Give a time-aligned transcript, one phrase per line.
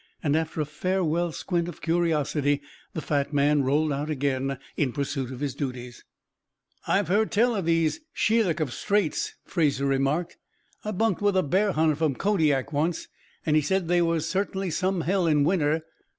[0.23, 2.63] And after a farewell squint of curiosity,
[2.95, 6.03] the fat man rolled out again in pursuit of his duties.
[6.87, 10.37] "I've heard tell of these Shelikof Straits," Fraser remarked.
[10.83, 13.09] "I bunked with a bear hunter from Kodiak once,
[13.45, 15.83] and he said they was certainly some hell in winter."